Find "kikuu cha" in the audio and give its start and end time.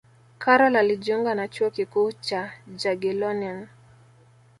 1.71-2.53